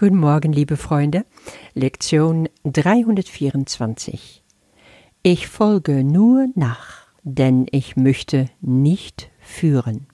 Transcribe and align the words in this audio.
Guten 0.00 0.16
Morgen, 0.16 0.54
liebe 0.54 0.78
Freunde. 0.78 1.26
Lektion 1.74 2.48
324. 2.64 4.42
Ich 5.22 5.46
folge 5.46 6.04
nur 6.04 6.46
nach, 6.54 7.06
denn 7.22 7.66
ich 7.70 7.96
möchte 7.96 8.46
nicht 8.62 9.30
führen. 9.40 10.06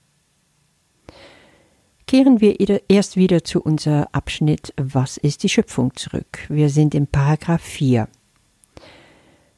Kehren 2.09 2.41
wir 2.41 2.59
erst 2.89 3.17
wieder 3.17 3.45
zu 3.45 3.63
unser 3.63 4.13
Abschnitt 4.13 4.75
Was 4.77 5.19
ist 5.19 5.45
die 5.45 5.49
Schöpfung 5.49 5.95
zurück. 5.95 6.41
Wir 6.49 6.69
sind 6.69 6.93
im 6.97 7.07
Paragraph 7.07 7.63
4. 7.63 8.09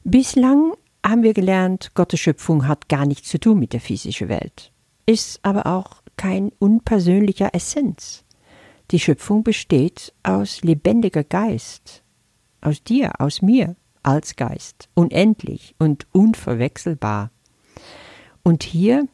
Bislang 0.05 0.75
haben 1.03 1.23
wir 1.23 1.33
gelernt, 1.33 1.93
Gottes 1.95 2.21
Schöpfung 2.21 2.69
hat 2.69 2.91
gar 2.91 3.07
nichts 3.07 3.31
zu 3.31 3.41
tun 3.41 3.59
mit 3.59 3.73
der 3.73 3.81
physischen 3.81 4.29
Welt, 4.29 4.73
ist 5.07 5.43
aber 5.43 5.65
auch 5.65 6.03
kein 6.19 6.53
unpersönlicher 6.59 7.55
Essenz. 7.55 8.27
Die 8.91 8.99
Schöpfung 8.99 9.43
besteht 9.43 10.15
aus 10.23 10.63
lebendiger 10.63 11.23
Geist, 11.23 12.03
aus 12.63 12.83
dir, 12.83 13.21
aus 13.21 13.43
mir, 13.43 13.77
als 14.03 14.37
Geist, 14.37 14.89
unendlich 14.95 15.75
und 15.79 16.07
unverwechselbar. 16.13 17.31
Und 18.43 18.63
hier 18.63 19.07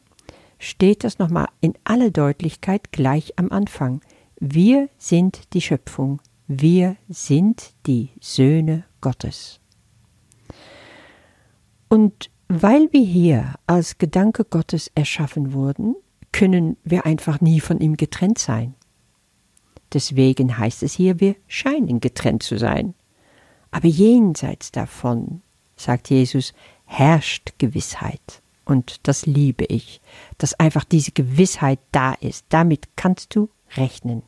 steht 0.59 1.03
das 1.03 1.19
nochmal 1.19 1.47
in 1.59 1.73
aller 1.83 2.09
Deutlichkeit 2.09 2.93
gleich 2.93 3.37
am 3.37 3.51
Anfang. 3.51 3.99
Wir 4.39 4.87
sind 4.97 5.53
die 5.53 5.61
Schöpfung, 5.61 6.21
wir 6.47 6.95
sind 7.09 7.73
die 7.85 8.11
Söhne 8.21 8.85
Gottes. 9.01 9.59
Und 11.89 12.29
weil 12.47 12.91
wir 12.93 13.03
hier 13.03 13.55
als 13.67 13.97
Gedanke 13.97 14.45
Gottes 14.45 14.89
erschaffen 14.95 15.51
wurden, 15.51 15.95
können 16.31 16.77
wir 16.83 17.05
einfach 17.05 17.41
nie 17.41 17.59
von 17.59 17.79
ihm 17.79 17.97
getrennt 17.97 18.39
sein. 18.39 18.75
Deswegen 19.93 20.57
heißt 20.57 20.83
es 20.83 20.93
hier, 20.93 21.19
wir 21.19 21.35
scheinen 21.47 21.99
getrennt 21.99 22.43
zu 22.43 22.57
sein. 22.57 22.93
Aber 23.71 23.87
jenseits 23.87 24.71
davon, 24.71 25.41
sagt 25.75 26.09
Jesus, 26.09 26.53
herrscht 26.85 27.53
Gewissheit. 27.57 28.41
Und 28.65 29.07
das 29.07 29.25
liebe 29.25 29.65
ich, 29.65 30.01
dass 30.37 30.59
einfach 30.59 30.83
diese 30.83 31.11
Gewissheit 31.11 31.79
da 31.91 32.13
ist. 32.13 32.45
Damit 32.49 32.87
kannst 32.95 33.35
du 33.35 33.49
rechnen. 33.75 34.23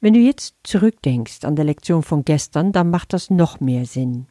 Wenn 0.00 0.12
du 0.12 0.20
jetzt 0.20 0.54
zurückdenkst 0.62 1.44
an 1.44 1.56
der 1.56 1.64
Lektion 1.64 2.02
von 2.02 2.24
gestern, 2.24 2.72
dann 2.72 2.90
macht 2.90 3.12
das 3.12 3.30
noch 3.30 3.60
mehr 3.60 3.86
Sinn. 3.86 4.26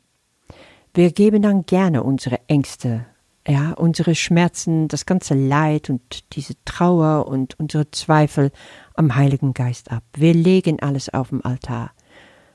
Wir 0.93 1.11
geben 1.11 1.41
dann 1.41 1.65
gerne 1.65 2.03
unsere 2.03 2.39
Ängste, 2.47 3.05
ja, 3.47 3.73
unsere 3.73 4.15
Schmerzen, 4.15 4.87
das 4.87 5.05
ganze 5.05 5.35
Leid 5.35 5.89
und 5.89 6.35
diese 6.35 6.55
Trauer 6.65 7.27
und 7.27 7.59
unsere 7.59 7.91
Zweifel 7.91 8.51
am 8.95 9.15
Heiligen 9.15 9.53
Geist 9.53 9.91
ab. 9.91 10.03
Wir 10.13 10.33
legen 10.33 10.79
alles 10.81 11.13
auf 11.13 11.29
dem 11.29 11.45
Altar. 11.45 11.91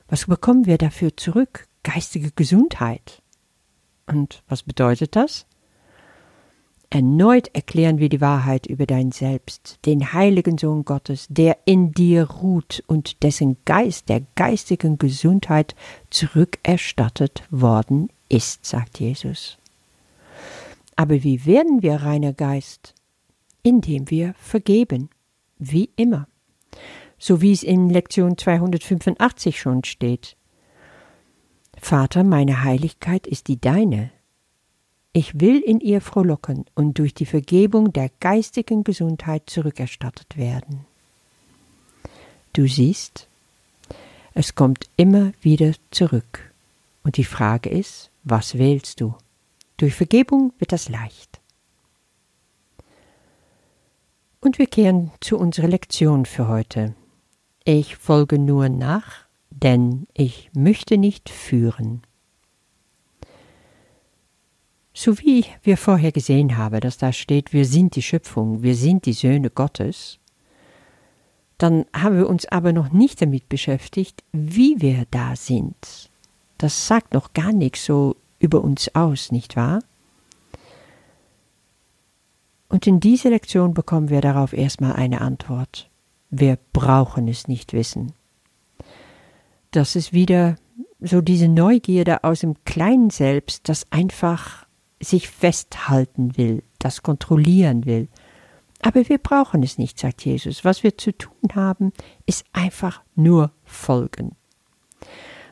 Was 0.07 0.25
bekommen 0.25 0.65
wir 0.65 0.77
dafür 0.77 1.15
zurück? 1.15 1.67
Geistige 1.83 2.31
Gesundheit. 2.31 3.21
Und 4.05 4.43
was 4.49 4.63
bedeutet 4.63 5.15
das? 5.15 5.45
Erneut 6.89 7.47
erklären 7.55 7.99
wir 7.99 8.09
die 8.09 8.19
Wahrheit 8.19 8.67
über 8.67 8.85
dein 8.85 9.13
Selbst, 9.13 9.79
den 9.85 10.11
heiligen 10.11 10.57
Sohn 10.57 10.83
Gottes, 10.83 11.25
der 11.29 11.59
in 11.63 11.93
dir 11.93 12.29
ruht 12.29 12.83
und 12.85 13.23
dessen 13.23 13.55
Geist 13.63 14.09
der 14.09 14.23
geistigen 14.35 14.97
Gesundheit 14.97 15.73
zurückerstattet 16.09 17.43
worden 17.49 18.09
ist, 18.27 18.65
sagt 18.65 18.99
Jesus. 18.99 19.60
Aber 21.01 21.23
wie 21.23 21.47
werden 21.47 21.81
wir 21.81 21.95
reiner 21.95 22.31
Geist? 22.31 22.93
Indem 23.63 24.11
wir 24.11 24.35
vergeben, 24.35 25.09
wie 25.57 25.89
immer. 25.95 26.27
So 27.17 27.41
wie 27.41 27.51
es 27.51 27.63
in 27.63 27.89
Lektion 27.89 28.37
285 28.37 29.59
schon 29.59 29.83
steht. 29.83 30.37
Vater, 31.75 32.23
meine 32.23 32.63
Heiligkeit 32.63 33.25
ist 33.25 33.47
die 33.47 33.59
deine. 33.59 34.11
Ich 35.11 35.39
will 35.39 35.57
in 35.61 35.79
ihr 35.79 36.01
frohlocken 36.01 36.65
und 36.75 36.99
durch 36.99 37.15
die 37.15 37.25
Vergebung 37.25 37.91
der 37.93 38.11
geistigen 38.19 38.83
Gesundheit 38.83 39.49
zurückerstattet 39.49 40.37
werden. 40.37 40.85
Du 42.53 42.67
siehst, 42.67 43.27
es 44.35 44.53
kommt 44.53 44.87
immer 44.97 45.31
wieder 45.41 45.73
zurück. 45.89 46.53
Und 47.03 47.17
die 47.17 47.23
Frage 47.23 47.71
ist, 47.71 48.11
was 48.23 48.59
wählst 48.59 49.01
du? 49.01 49.15
Durch 49.81 49.95
Vergebung 49.95 50.53
wird 50.59 50.73
das 50.73 50.89
leicht. 50.89 51.41
Und 54.39 54.59
wir 54.59 54.67
kehren 54.67 55.09
zu 55.21 55.39
unserer 55.39 55.69
Lektion 55.69 56.27
für 56.27 56.47
heute. 56.47 56.93
Ich 57.63 57.95
folge 57.95 58.37
nur 58.37 58.69
nach, 58.69 59.25
denn 59.49 60.05
ich 60.13 60.51
möchte 60.53 60.99
nicht 60.99 61.31
führen. 61.31 62.03
So 64.93 65.17
wie 65.17 65.45
wir 65.63 65.77
vorher 65.77 66.11
gesehen 66.11 66.57
haben, 66.57 66.79
dass 66.79 66.99
da 66.99 67.11
steht, 67.11 67.51
wir 67.51 67.65
sind 67.65 67.95
die 67.95 68.03
Schöpfung, 68.03 68.61
wir 68.61 68.75
sind 68.75 69.07
die 69.07 69.13
Söhne 69.13 69.49
Gottes, 69.49 70.19
dann 71.57 71.87
haben 71.91 72.17
wir 72.17 72.29
uns 72.29 72.45
aber 72.45 72.71
noch 72.71 72.91
nicht 72.91 73.19
damit 73.19 73.49
beschäftigt, 73.49 74.23
wie 74.31 74.79
wir 74.79 75.07
da 75.09 75.35
sind 75.35 76.11
das 76.61 76.87
sagt 76.87 77.15
noch 77.15 77.33
gar 77.33 77.51
nichts 77.51 77.85
so 77.85 78.15
über 78.41 78.63
uns 78.63 78.93
aus, 78.95 79.31
nicht 79.31 79.55
wahr? 79.55 79.79
Und 82.69 82.87
in 82.87 82.99
dieser 82.99 83.29
Lektion 83.29 83.73
bekommen 83.73 84.09
wir 84.09 84.21
darauf 84.21 84.53
erstmal 84.53 84.93
eine 84.93 85.21
Antwort. 85.21 85.89
Wir 86.29 86.57
brauchen 86.71 87.27
es 87.27 87.47
nicht 87.47 87.73
wissen. 87.73 88.13
Das 89.71 89.95
ist 89.95 90.13
wieder 90.13 90.55
so 91.01 91.21
diese 91.21 91.49
Neugierde 91.49 92.23
aus 92.23 92.39
dem 92.39 92.55
kleinen 92.63 93.09
Selbst, 93.09 93.67
das 93.67 93.91
einfach 93.91 94.65
sich 95.01 95.29
festhalten 95.29 96.37
will, 96.37 96.63
das 96.79 97.03
kontrollieren 97.03 97.85
will. 97.85 98.07
Aber 98.81 99.07
wir 99.09 99.17
brauchen 99.17 99.63
es 99.63 99.77
nicht, 99.77 99.99
sagt 99.99 100.25
Jesus. 100.25 100.63
Was 100.63 100.83
wir 100.83 100.97
zu 100.97 101.11
tun 101.11 101.49
haben, 101.53 101.91
ist 102.25 102.45
einfach 102.53 103.01
nur 103.15 103.51
folgen. 103.63 104.35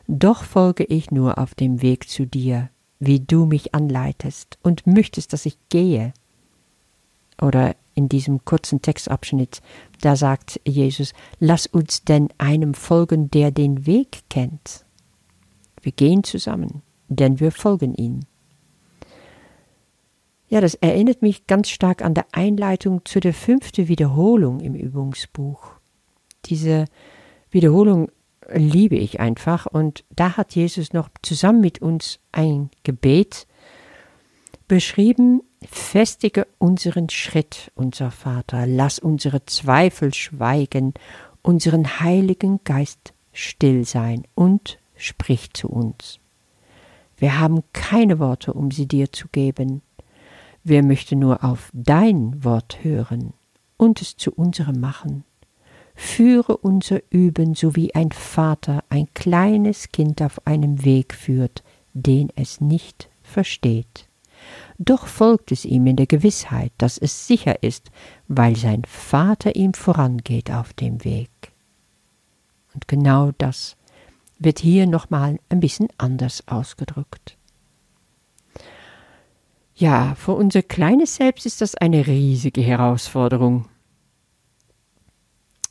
Doch 0.06 0.42
folge 0.42 0.84
ich 0.84 1.10
nur 1.10 1.38
auf 1.38 1.54
dem 1.54 1.82
Weg 1.82 2.08
zu 2.08 2.26
dir, 2.26 2.70
wie 3.00 3.18
du 3.18 3.46
mich 3.46 3.74
anleitest 3.74 4.58
und 4.62 4.86
möchtest, 4.86 5.32
dass 5.32 5.46
ich 5.46 5.58
gehe. 5.70 6.12
Oder 7.40 7.74
in 7.94 8.08
diesem 8.08 8.44
kurzen 8.44 8.82
Textabschnitt, 8.82 9.62
da 10.02 10.14
sagt 10.14 10.60
Jesus, 10.64 11.14
lass 11.38 11.66
uns 11.66 12.04
denn 12.04 12.28
einem 12.38 12.74
folgen, 12.74 13.30
der 13.30 13.50
den 13.50 13.86
Weg 13.86 14.22
kennt. 14.28 14.84
Wir 15.80 15.92
gehen 15.92 16.22
zusammen, 16.22 16.82
denn 17.08 17.40
wir 17.40 17.50
folgen 17.50 17.94
ihm. 17.94 18.20
Ja, 20.48 20.60
das 20.60 20.74
erinnert 20.74 21.22
mich 21.22 21.46
ganz 21.46 21.70
stark 21.70 22.02
an 22.02 22.12
der 22.12 22.26
Einleitung 22.32 23.04
zu 23.04 23.20
der 23.20 23.32
fünften 23.32 23.88
Wiederholung 23.88 24.60
im 24.60 24.74
Übungsbuch. 24.74 25.72
Diese 26.46 26.86
Wiederholung 27.50 28.10
liebe 28.52 28.96
ich 28.96 29.20
einfach. 29.20 29.66
Und 29.66 30.04
da 30.10 30.36
hat 30.36 30.54
Jesus 30.54 30.92
noch 30.92 31.08
zusammen 31.22 31.60
mit 31.60 31.80
uns 31.80 32.18
ein 32.32 32.70
Gebet 32.82 33.46
beschrieben. 34.68 35.42
Festige 35.62 36.46
unseren 36.58 37.10
Schritt, 37.10 37.70
unser 37.74 38.10
Vater. 38.10 38.66
Lass 38.66 38.98
unsere 38.98 39.44
Zweifel 39.46 40.14
schweigen, 40.14 40.94
unseren 41.42 42.00
Heiligen 42.00 42.60
Geist 42.64 43.12
still 43.32 43.84
sein 43.84 44.24
und 44.34 44.78
sprich 44.96 45.52
zu 45.52 45.68
uns. 45.68 46.18
Wir 47.16 47.38
haben 47.38 47.62
keine 47.72 48.18
Worte, 48.18 48.54
um 48.54 48.70
sie 48.70 48.86
dir 48.86 49.12
zu 49.12 49.28
geben. 49.28 49.82
Wir 50.64 50.82
möchten 50.82 51.18
nur 51.18 51.44
auf 51.44 51.70
dein 51.72 52.42
Wort 52.44 52.78
hören 52.82 53.34
und 53.76 54.00
es 54.00 54.16
zu 54.16 54.32
unserem 54.32 54.80
machen 54.80 55.24
führe 56.00 56.56
unser 56.56 57.00
Üben, 57.10 57.54
so 57.54 57.76
wie 57.76 57.94
ein 57.94 58.10
Vater 58.10 58.82
ein 58.88 59.06
kleines 59.12 59.92
Kind 59.92 60.22
auf 60.22 60.46
einem 60.46 60.82
Weg 60.82 61.12
führt, 61.14 61.62
den 61.92 62.30
es 62.36 62.62
nicht 62.62 63.10
versteht. 63.22 64.08
Doch 64.78 65.06
folgt 65.06 65.52
es 65.52 65.66
ihm 65.66 65.86
in 65.86 65.96
der 65.96 66.06
Gewissheit, 66.06 66.72
dass 66.78 66.96
es 66.96 67.26
sicher 67.26 67.62
ist, 67.62 67.90
weil 68.28 68.56
sein 68.56 68.82
Vater 68.86 69.54
ihm 69.56 69.74
vorangeht 69.74 70.50
auf 70.50 70.72
dem 70.72 71.04
Weg. 71.04 71.30
Und 72.72 72.88
genau 72.88 73.32
das 73.36 73.76
wird 74.38 74.58
hier 74.58 74.86
nochmal 74.86 75.38
ein 75.50 75.60
bisschen 75.60 75.88
anders 75.98 76.48
ausgedrückt. 76.48 77.36
Ja, 79.74 80.14
für 80.14 80.32
unser 80.32 80.62
kleines 80.62 81.16
Selbst 81.16 81.44
ist 81.44 81.60
das 81.60 81.74
eine 81.74 82.06
riesige 82.06 82.62
Herausforderung. 82.62 83.69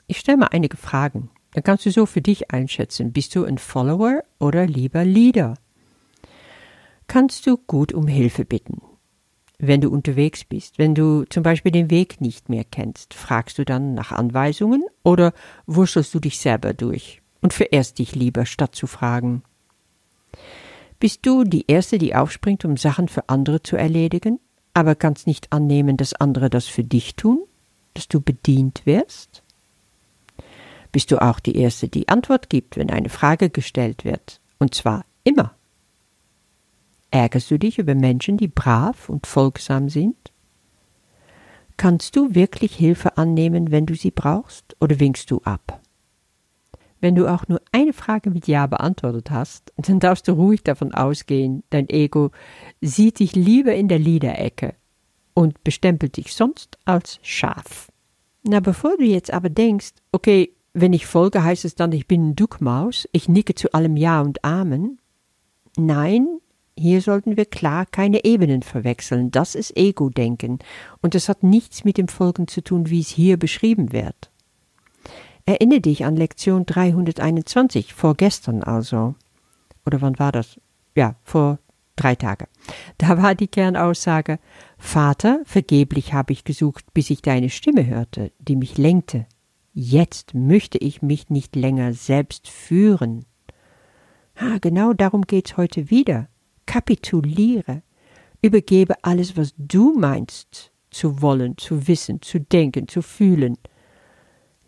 Ich 0.10 0.18
stelle 0.18 0.40
mal 0.40 0.50
einige 0.52 0.76
Fragen. 0.76 1.30
Dann 1.54 1.64
kannst 1.64 1.86
du 1.86 1.92
so 1.92 2.08
für 2.08 2.22
dich 2.22 2.50
einschätzen, 2.52 3.14
bist 3.14 3.36
du 3.36 3.46
ein 3.46 3.60
Follower 3.60 4.24
oder 4.40 4.66
lieber 4.66 5.06
Leader? 5.06 5.54
Kannst 7.08 7.46
du 7.46 7.58
gut 7.58 7.94
um 7.94 8.08
Hilfe 8.08 8.44
bitten? 8.44 8.82
wenn 9.60 9.82
du 9.82 9.90
unterwegs 9.90 10.46
bist, 10.46 10.80
wenn 10.80 10.96
du 10.96 11.26
zum 11.26 11.44
Beispiel 11.44 11.74
den 11.74 11.92
Weg 11.92 12.22
nicht 12.22 12.48
mehr 12.48 12.64
kennst, 12.64 13.14
fragst 13.14 13.58
du 13.58 13.66
dann 13.66 13.94
nach 13.94 14.14
Anweisungen 14.14 14.86
oder 15.04 15.34
wurschtelst 15.68 16.14
du 16.16 16.20
dich 16.20 16.40
selber 16.40 16.74
durch 16.74 17.22
und 17.42 17.54
verehrst 17.54 18.00
dich 18.00 18.16
lieber, 18.16 18.46
statt 18.46 18.74
zu 18.74 18.88
fragen? 18.88 19.44
Bist 21.00 21.26
du 21.26 21.44
die 21.44 21.66
Erste, 21.68 21.98
die 21.98 22.16
aufspringt, 22.16 22.64
um 22.64 22.78
Sachen 22.78 23.10
für 23.10 23.28
andere 23.28 23.62
zu 23.62 23.76
erledigen, 23.76 24.40
aber 24.74 24.96
kannst 24.96 25.28
nicht 25.28 25.52
annehmen, 25.52 25.98
dass 25.98 26.14
andere 26.14 26.50
das 26.50 26.68
für 26.68 26.86
dich 26.86 27.16
tun, 27.16 27.42
dass 27.94 28.08
du 28.08 28.22
bedient 28.22 28.86
wirst? 28.86 29.44
Bist 30.92 31.12
du 31.12 31.22
auch 31.22 31.40
die 31.40 31.56
Erste, 31.56 31.88
die 31.88 32.08
Antwort 32.08 32.50
gibt, 32.50 32.78
wenn 32.78 32.90
eine 32.90 33.10
Frage 33.10 33.50
gestellt 33.50 34.06
wird, 34.06 34.40
und 34.58 34.74
zwar 34.74 35.06
immer? 35.24 35.54
Ärgerst 37.12 37.50
du 37.52 37.58
dich 37.58 37.80
über 37.80 37.96
Menschen, 37.96 38.38
die 38.38 38.48
brav 38.48 39.10
und 39.10 39.28
folgsam 39.28 39.90
sind? 39.90 40.16
Kannst 41.78 42.16
du 42.16 42.36
wirklich 42.36 42.76
Hilfe 42.76 43.18
annehmen, 43.18 43.72
wenn 43.72 43.86
du 43.86 43.96
sie 43.96 44.12
brauchst, 44.12 44.76
oder 44.80 45.00
winkst 45.00 45.32
du 45.32 45.42
ab? 45.44 45.80
Wenn 47.02 47.16
du 47.16 47.28
auch 47.28 47.48
nur 47.48 47.62
eine 47.72 47.94
Frage 47.94 48.30
mit 48.30 48.48
Ja 48.48 48.68
beantwortet 48.68 49.32
hast, 49.32 49.72
dann 49.78 50.00
darfst 50.00 50.28
du 50.28 50.34
ruhig 50.34 50.64
davon 50.64 50.94
ausgehen, 50.94 51.64
dein 51.70 51.88
Ego 51.88 52.32
sieht 52.82 53.20
dich 53.20 53.36
lieber 53.36 53.74
in 53.74 53.88
der 53.88 54.00
Liederecke 54.00 54.76
und 55.34 55.64
bestempelt 55.64 56.18
dich 56.18 56.34
sonst 56.34 56.78
als 56.84 57.20
Schaf. 57.22 57.90
Na, 58.44 58.60
bevor 58.60 58.98
du 58.98 59.06
jetzt 59.06 59.32
aber 59.32 59.50
denkst, 59.50 59.92
okay, 60.12 60.52
wenn 60.74 60.94
ich 60.94 61.06
folge, 61.06 61.44
heißt 61.44 61.66
es 61.66 61.76
dann, 61.76 61.92
ich 61.92 62.08
bin 62.08 62.30
ein 62.30 62.36
Duckmaus, 62.36 63.08
ich 63.12 63.30
nicke 63.30 63.56
zu 63.56 63.74
allem 63.74 63.98
Ja 63.98 64.22
und 64.22 64.44
Amen. 64.44 65.00
Nein, 65.78 66.28
hier 66.78 67.02
sollten 67.02 67.36
wir 67.38 67.46
klar 67.46 67.86
keine 67.86 68.24
Ebenen 68.24 68.64
verwechseln. 68.64 69.32
Das 69.32 69.56
ist 69.56 69.76
Ego-Denken. 69.76 70.60
Und 71.02 71.14
es 71.14 71.28
hat 71.28 71.44
nichts 71.44 71.84
mit 71.84 71.98
dem 71.98 72.08
Folgen 72.08 72.48
zu 72.48 72.62
tun, 72.64 72.90
wie 72.90 73.02
es 73.02 73.10
hier 73.10 73.38
beschrieben 73.38 73.92
wird. 73.92 74.32
Erinnere 75.46 75.82
dich 75.82 76.06
an 76.06 76.16
Lektion 76.16 76.66
321, 76.66 77.94
vorgestern 77.94 78.64
also. 78.64 79.16
Oder 79.86 80.02
wann 80.02 80.20
war 80.20 80.32
das? 80.32 80.60
Ja, 80.96 81.16
vor 81.24 81.60
drei 81.96 82.16
Tagen. 82.16 82.48
Da 82.98 83.22
war 83.22 83.36
die 83.36 83.48
Kernaussage, 83.48 84.40
Vater, 84.78 85.42
vergeblich 85.44 86.14
habe 86.14 86.34
ich 86.34 86.44
gesucht, 86.44 86.86
bis 86.94 87.10
ich 87.10 87.22
deine 87.22 87.50
Stimme 87.50 87.86
hörte, 87.86 88.32
die 88.40 88.56
mich 88.56 88.78
lenkte. 88.78 89.26
Jetzt 89.82 90.34
möchte 90.34 90.78
ich 90.78 91.02
mich 91.02 91.30
nicht 91.30 91.56
länger 91.56 91.94
selbst 91.94 92.50
führen. 92.50 93.24
Ah, 94.36 94.58
genau 94.60 94.92
darum 94.92 95.22
geht's 95.22 95.56
heute 95.56 95.90
wieder 95.90 96.28
kapituliere, 96.66 97.82
übergebe 98.42 98.96
alles, 99.04 99.38
was 99.38 99.54
du 99.58 99.98
meinst 99.98 100.74
zu 100.92 101.22
wollen, 101.22 101.58
zu 101.58 101.88
wissen, 101.88 102.22
zu 102.22 102.42
denken, 102.42 102.90
zu 102.90 103.02
fühlen. 103.02 103.58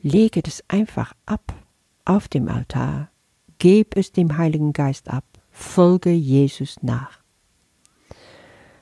Lege 0.01 0.41
das 0.41 0.63
einfach 0.69 1.13
ab 1.25 1.53
auf 2.05 2.29
dem 2.29 2.47
Altar, 2.47 3.11
geb 3.59 3.97
es 3.97 4.13
dem 4.13 4.37
Heiligen 4.37 4.71
Geist 4.71 5.09
ab, 5.09 5.25
folge 5.49 6.11
Jesus 6.11 6.81
nach. 6.83 7.19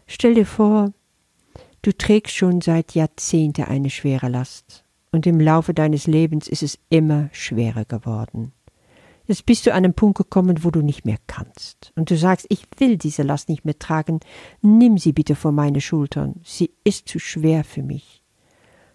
Stell 0.06 0.36
dir 0.36 0.46
vor, 0.46 0.94
du 1.82 1.92
trägst 1.92 2.36
schon 2.36 2.62
seit 2.62 2.94
Jahrzehnten 2.94 3.64
eine 3.64 3.90
schwere 3.90 4.30
Last, 4.30 4.86
und 5.12 5.26
im 5.28 5.40
Laufe 5.40 5.74
deines 5.74 6.08
Lebens 6.08 6.48
ist 6.48 6.64
es 6.64 6.80
immer 6.90 7.30
schwerer 7.32 7.86
geworden. 7.86 8.54
Jetzt 9.30 9.46
bist 9.46 9.68
du 9.68 9.72
an 9.72 9.84
einen 9.84 9.94
Punkt 9.94 10.18
gekommen, 10.18 10.64
wo 10.64 10.72
du 10.72 10.82
nicht 10.82 11.06
mehr 11.06 11.20
kannst. 11.28 11.94
Und 11.96 12.10
du 12.10 12.18
sagst, 12.18 12.48
ich 12.50 12.64
will 12.80 12.98
diese 12.98 13.22
Last 13.22 13.48
nicht 13.48 13.64
mehr 13.64 13.78
tragen. 13.78 14.22
Nimm 14.64 14.98
sie 14.98 15.14
bitte 15.14 15.36
von 15.36 15.54
meine 15.54 15.82
Schultern. 15.82 16.42
Sie 16.44 16.72
ist 16.84 17.08
zu 17.08 17.20
schwer 17.20 17.64
für 17.64 17.84
mich. 17.84 18.24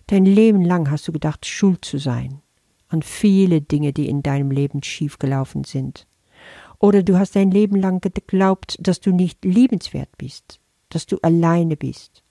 Dein 0.08 0.24
Leben 0.24 0.64
lang 0.64 0.90
hast 0.90 1.06
du 1.06 1.12
gedacht, 1.12 1.46
schuld 1.46 1.84
zu 1.84 1.98
sein. 1.98 2.42
An 2.88 3.02
viele 3.02 3.60
Dinge, 3.60 3.92
die 3.92 4.08
in 4.08 4.24
deinem 4.24 4.50
Leben 4.50 4.82
schiefgelaufen 4.82 5.62
sind. 5.62 6.08
Oder 6.80 7.04
du 7.04 7.16
hast 7.16 7.36
dein 7.36 7.52
Leben 7.52 7.76
lang 7.76 8.00
geglaubt, 8.00 8.76
dass 8.80 8.98
du 8.98 9.12
nicht 9.12 9.44
liebenswert 9.44 10.10
bist, 10.18 10.58
dass 10.88 11.06
du 11.06 11.18
alleine 11.22 11.76
bist. 11.76 12.24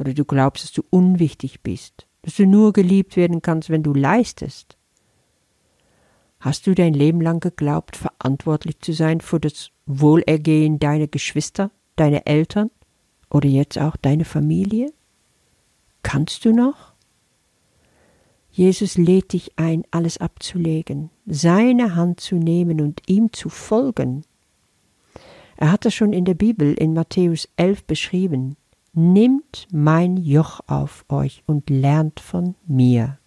Oder 0.00 0.14
du 0.14 0.24
glaubst, 0.24 0.64
dass 0.64 0.72
du 0.72 0.82
unwichtig 0.90 1.62
bist, 1.62 2.07
dass 2.28 2.36
du 2.36 2.44
nur 2.44 2.74
geliebt 2.74 3.16
werden 3.16 3.40
kannst, 3.40 3.70
wenn 3.70 3.82
du 3.82 3.94
leistest. 3.94 4.76
Hast 6.40 6.66
du 6.66 6.74
dein 6.74 6.92
Leben 6.92 7.22
lang 7.22 7.40
geglaubt, 7.40 7.96
verantwortlich 7.96 8.80
zu 8.80 8.92
sein 8.92 9.22
für 9.22 9.40
das 9.40 9.70
Wohlergehen 9.86 10.78
deiner 10.78 11.06
Geschwister, 11.06 11.70
deiner 11.96 12.26
Eltern 12.26 12.70
oder 13.30 13.48
jetzt 13.48 13.78
auch 13.78 13.96
deine 13.96 14.26
Familie? 14.26 14.92
Kannst 16.02 16.44
du 16.44 16.52
noch? 16.52 16.92
Jesus 18.50 18.98
lädt 18.98 19.32
dich 19.32 19.58
ein, 19.58 19.84
alles 19.90 20.18
abzulegen, 20.18 21.08
seine 21.24 21.94
Hand 21.94 22.20
zu 22.20 22.34
nehmen 22.34 22.82
und 22.82 23.00
ihm 23.06 23.32
zu 23.32 23.48
folgen. 23.48 24.22
Er 25.56 25.72
hat 25.72 25.86
es 25.86 25.94
schon 25.94 26.12
in 26.12 26.26
der 26.26 26.34
Bibel 26.34 26.74
in 26.74 26.92
Matthäus 26.92 27.48
11 27.56 27.84
beschrieben. 27.84 28.58
Nimmt 28.92 29.68
mein 29.72 30.16
Joch 30.16 30.60
auf 30.66 31.04
euch 31.08 31.42
und 31.46 31.70
lernt 31.70 32.20
von 32.20 32.54
mir. 32.66 33.18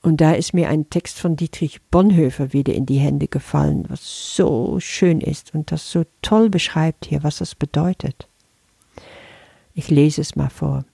Und 0.00 0.20
da 0.20 0.32
ist 0.32 0.54
mir 0.54 0.68
ein 0.68 0.88
Text 0.90 1.18
von 1.18 1.36
Dietrich 1.36 1.82
Bonhoeffer 1.90 2.52
wieder 2.52 2.72
in 2.72 2.86
die 2.86 2.98
Hände 2.98 3.28
gefallen, 3.28 3.84
was 3.88 4.36
so 4.36 4.78
schön 4.80 5.20
ist 5.20 5.54
und 5.54 5.72
das 5.72 5.90
so 5.90 6.04
toll 6.22 6.50
beschreibt 6.50 7.06
hier, 7.06 7.22
was 7.24 7.40
es 7.40 7.54
bedeutet. 7.54 8.28
Ich 9.74 9.90
lese 9.90 10.20
es 10.20 10.36
mal 10.36 10.50
vor. 10.50 10.84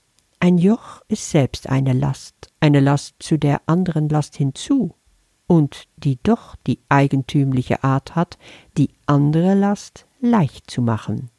Ein 0.41 0.59
Joch 0.59 1.03
ist 1.09 1.31
selbst 1.31 1.69
eine 1.69 1.93
Last, 1.93 2.35
eine 2.61 2.81
Last 2.81 3.15
zu 3.19 3.39
der 3.39 3.63
anderen 3.67 4.09
Last 4.09 4.37
hinzu, 4.37 4.95
und 5.47 5.85
die 5.97 6.19
doch 6.23 6.57
die 6.67 6.81
eigentümliche 6.89 7.85
Art 7.85 8.15
hat, 8.15 8.39
die 8.77 8.91
andere 9.07 9.55
Last 9.55 10.07
leicht 10.21 10.71
zu 10.71 10.83
machen. 10.83 11.31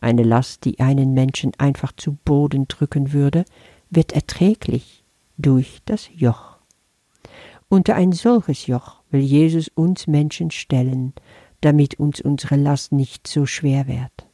Eine 0.00 0.22
Last, 0.22 0.64
die 0.64 0.80
einen 0.80 1.12
Menschen 1.12 1.52
einfach 1.58 1.92
zu 1.92 2.16
Boden 2.24 2.66
drücken 2.68 3.12
würde, 3.12 3.44
wird 3.90 4.12
erträglich 4.12 5.04
durch 5.36 5.80
das 5.84 6.08
Joch. 6.14 6.56
Unter 7.68 7.94
ein 7.94 8.12
solches 8.12 8.66
Joch 8.66 8.96
will 9.10 9.20
Jesus 9.20 9.68
uns 9.68 10.06
Menschen 10.06 10.50
stellen, 10.50 11.12
damit 11.60 12.00
uns 12.00 12.20
unsere 12.20 12.56
Last 12.56 12.92
nicht 12.92 13.26
so 13.26 13.44
schwer 13.44 13.86
wird. 13.86 14.26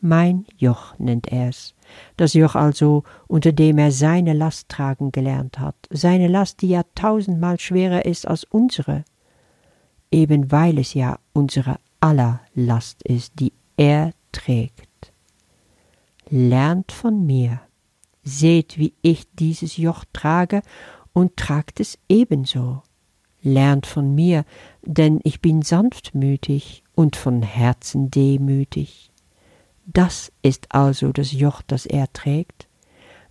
Mein 0.00 0.44
Joch 0.58 0.98
nennt 0.98 1.32
er's, 1.32 1.74
das 2.16 2.34
Joch 2.34 2.56
also, 2.56 3.04
unter 3.26 3.52
dem 3.52 3.78
er 3.78 3.92
seine 3.92 4.34
Last 4.34 4.68
tragen 4.68 5.12
gelernt 5.12 5.58
hat, 5.58 5.76
seine 5.88 6.28
Last, 6.28 6.60
die 6.60 6.68
ja 6.68 6.82
tausendmal 6.94 7.58
schwerer 7.58 8.04
ist 8.04 8.26
als 8.26 8.44
unsere, 8.44 9.04
eben 10.10 10.50
weil 10.52 10.78
es 10.78 10.92
ja 10.92 11.18
unsere 11.32 11.78
aller 12.00 12.40
Last 12.54 13.02
ist, 13.04 13.40
die 13.40 13.52
er 13.78 14.12
trägt. 14.34 15.12
Lernt 16.28 16.92
von 16.92 17.24
mir, 17.24 17.60
seht, 18.22 18.78
wie 18.78 18.94
ich 19.00 19.24
dieses 19.34 19.76
Joch 19.76 20.04
trage 20.12 20.62
und 21.12 21.36
tragt 21.36 21.80
es 21.80 21.98
ebenso. 22.08 22.82
Lernt 23.42 23.86
von 23.86 24.14
mir, 24.14 24.44
denn 24.82 25.20
ich 25.22 25.40
bin 25.40 25.62
sanftmütig 25.62 26.82
und 26.94 27.16
von 27.16 27.42
Herzen 27.42 28.10
demütig. 28.10 29.12
Das 29.86 30.32
ist 30.42 30.66
also 30.74 31.12
das 31.12 31.32
Joch, 31.32 31.60
das 31.62 31.84
er 31.84 32.10
trägt. 32.12 32.68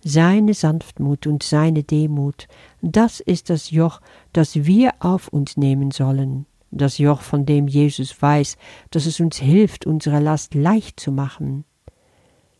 Seine 0.00 0.54
Sanftmut 0.54 1.26
und 1.26 1.42
seine 1.42 1.82
Demut, 1.82 2.46
das 2.80 3.20
ist 3.20 3.50
das 3.50 3.70
Joch, 3.70 4.00
das 4.32 4.64
wir 4.64 4.92
auf 5.00 5.28
uns 5.28 5.56
nehmen 5.56 5.90
sollen, 5.90 6.46
das 6.76 6.98
Joch, 6.98 7.20
von 7.20 7.46
dem 7.46 7.68
Jesus 7.68 8.20
weiß, 8.20 8.56
dass 8.90 9.06
es 9.06 9.20
uns 9.20 9.38
hilft, 9.38 9.86
unsere 9.86 10.20
Last 10.20 10.54
leicht 10.54 11.00
zu 11.00 11.12
machen. 11.12 11.64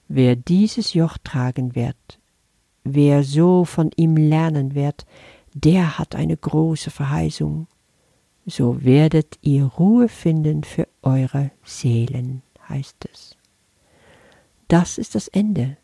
Wer 0.09 0.37
dieses 0.37 0.95
Joch 0.95 1.19
tragen 1.23 1.75
wird, 1.75 2.19
Wer 2.85 3.25
so 3.25 3.65
von 3.65 3.91
ihm 3.97 4.17
lernen 4.17 4.75
wird, 4.75 5.07
der 5.55 5.99
hat 5.99 6.15
eine 6.15 6.37
große 6.37 6.91
Verheißung. 6.91 7.67
So 8.45 8.85
werdet 8.85 9.39
ihr 9.41 9.65
Ruhe 9.65 10.09
finden 10.09 10.65
für 10.65 10.87
eure 11.01 11.51
Seelen, 11.65 12.43
heißt 12.69 13.09
es. 13.11 13.37
Das 14.69 14.99
ist 14.99 15.15
das 15.15 15.29
Ende. 15.29 15.79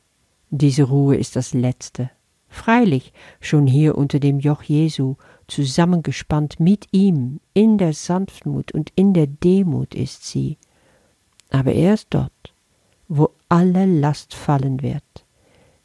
Diese 0.50 0.82
Ruhe 0.82 1.16
ist 1.16 1.36
das 1.36 1.54
Letzte. 1.54 2.10
Freilich, 2.50 3.12
schon 3.40 3.68
hier 3.68 3.96
unter 3.96 4.18
dem 4.18 4.40
Joch 4.40 4.64
Jesu, 4.64 5.14
zusammengespannt 5.46 6.58
mit 6.58 6.88
ihm, 6.90 7.40
in 7.54 7.78
der 7.78 7.92
Sanftmut 7.92 8.72
und 8.72 8.92
in 8.96 9.14
der 9.14 9.28
Demut 9.28 9.94
ist 9.94 10.26
sie. 10.26 10.58
Aber 11.48 11.72
erst 11.72 12.08
dort, 12.10 12.52
wo 13.08 13.30
alle 13.48 13.86
Last 13.86 14.34
fallen 14.34 14.82
wird, 14.82 15.24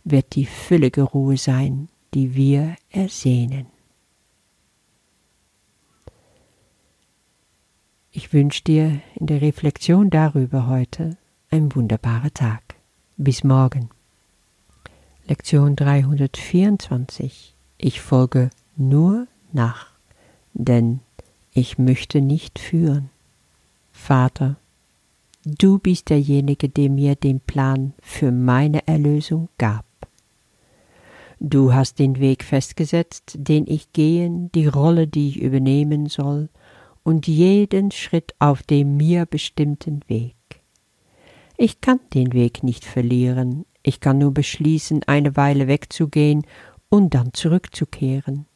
wird 0.03 0.36
die 0.36 0.45
füllige 0.45 1.03
Ruhe 1.03 1.38
sein, 1.38 1.88
die 2.13 2.36
wir 2.36 2.75
ersehnen. 2.89 3.67
Ich 8.12 8.34
wünsche 8.34 8.63
dir 8.63 9.01
in 9.15 9.27
der 9.27 9.41
Reflexion 9.41 10.10
darüber 10.10 10.67
heute 10.67 11.17
einen 11.51 11.75
wunderbaren 11.75 12.34
Tag. 12.34 12.75
Bis 13.17 13.43
morgen. 13.43 13.89
Lektion 15.27 15.75
324. 15.75 17.55
Ich 17.79 18.00
folge 18.00 18.51
nur 18.77 19.25
nach, 19.51 19.88
denn 20.53 21.00
ich 21.51 21.79
möchte 21.79 22.22
nicht 22.22 22.60
führen. 22.60 23.10
Vater, 23.91 24.58
du 25.44 25.79
bist 25.79 26.12
derjenige, 26.12 26.70
der 26.70 26.91
mir 26.91 27.15
den 27.15 27.39
Plan 27.39 27.94
für 28.03 28.32
meine 28.32 28.88
Erlösung 28.88 29.50
gab. 29.58 29.86
Du 31.39 31.74
hast 31.74 31.98
den 31.98 32.20
Weg 32.20 32.44
festgesetzt, 32.44 33.36
den 33.39 33.65
ich 33.65 33.94
gehen, 33.94 34.51
die 34.51 34.67
Rolle, 34.67 35.08
die 35.08 35.29
ich 35.29 35.41
übernehmen 35.41 36.05
soll, 36.05 36.50
und 37.03 37.25
jeden 37.25 37.89
Schritt 37.89 38.36
auf 38.38 38.62
dem 38.62 38.96
mir 38.96 39.25
bestimmten 39.25 40.01
Weg. 40.08 40.36
Ich 41.58 41.82
kann 41.82 42.00
den 42.13 42.32
Weg 42.34 42.62
nicht 42.62 42.86
verlieren, 42.86 43.65
ich 43.88 44.00
kann 44.00 44.18
nur 44.18 44.34
beschließen, 44.34 45.04
eine 45.04 45.36
Weile 45.36 45.68
wegzugehen 45.68 46.44
und 46.89 47.13
dann 47.13 47.34
zurückzukehren. 47.34 48.48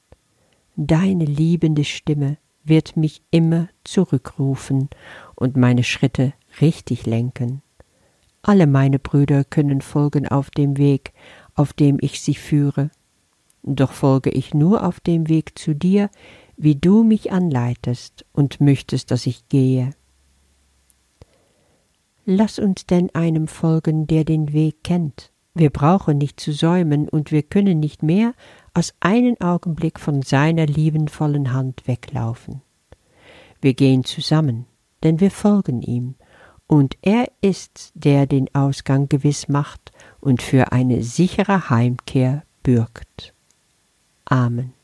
Deine 0.76 1.26
liebende 1.26 1.84
Stimme 1.84 2.38
wird 2.64 2.98
mich 2.98 3.22
immer 3.30 3.70
zurückrufen 3.84 4.90
und 5.36 5.56
meine 5.56 5.84
Schritte 5.84 6.34
richtig 6.62 7.06
lenken. 7.06 7.62
Alle 8.42 8.66
meine 8.66 8.98
Brüder 8.98 9.44
können 9.44 9.82
folgen 9.82 10.28
auf 10.28 10.50
dem 10.50 10.78
Weg, 10.78 11.14
auf 11.54 11.74
dem 11.74 11.98
ich 12.02 12.22
sie 12.22 12.36
führe. 12.36 12.90
Doch 13.62 13.92
folge 13.92 14.32
ich 14.32 14.56
nur 14.56 14.84
auf 14.84 15.00
dem 15.00 15.30
Weg 15.30 15.60
zu 15.60 15.76
dir, 15.76 16.10
wie 16.58 16.76
du 16.76 17.04
mich 17.04 17.32
anleitest 17.32 18.26
und 18.32 18.62
möchtest, 18.62 19.12
dass 19.12 19.28
ich 19.28 19.48
gehe. 19.48 19.92
Lass 22.32 22.60
uns 22.60 22.86
denn 22.86 23.10
einem 23.16 23.48
folgen, 23.48 24.06
der 24.06 24.24
den 24.24 24.54
Weg 24.54 24.84
kennt. 24.84 25.32
Wir 25.56 25.72
brauchen 25.72 26.20
nicht 26.20 26.40
zu 26.40 26.52
säumen 26.52 27.10
und 27.10 27.32
wir 27.32 27.42
können 27.42 27.80
nicht 27.80 28.04
mehr 28.04 28.34
als 28.76 28.94
einen 29.00 29.42
Augenblick 29.42 30.00
von 30.00 30.22
seiner 30.22 30.68
liebenvollen 30.68 31.54
Hand 31.54 31.88
weglaufen. 31.88 32.62
Wir 33.62 33.74
gehen 33.74 34.04
zusammen, 34.04 34.68
denn 35.02 35.20
wir 35.20 35.32
folgen 35.32 35.82
ihm, 35.82 36.14
und 36.68 36.98
er 37.02 37.32
ist, 37.42 37.94
der 37.96 38.28
den 38.28 38.54
Ausgang 38.54 39.10
gewiss 39.10 39.48
macht 39.48 39.92
und 40.20 40.44
für 40.44 40.72
eine 40.72 41.02
sichere 41.02 41.72
Heimkehr 41.72 42.44
bürgt. 42.62 43.34
Amen. 44.26 44.79